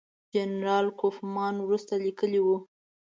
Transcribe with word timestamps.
جنرال 0.33 0.85
کوفمان 0.99 1.53
وروسته 1.61 1.93
لیکلي 2.05 2.41
وو. 2.43 2.57